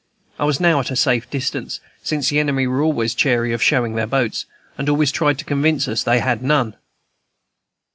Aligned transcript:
I 0.39 0.45
was 0.45 0.59
now 0.59 0.79
at 0.79 0.89
a 0.89 0.95
safe 0.95 1.29
distance, 1.29 1.79
since 2.01 2.29
the 2.29 2.39
enemy 2.39 2.65
were 2.65 2.81
always 2.81 3.13
chary 3.13 3.53
of 3.53 3.61
showing 3.61 3.93
their 3.93 4.07
boats, 4.07 4.47
and 4.75 4.89
always 4.89 5.11
tried 5.11 5.37
to 5.37 5.45
convince 5.45 5.87
us 5.87 6.01
they 6.01 6.17
had 6.21 6.41
none. 6.41 6.75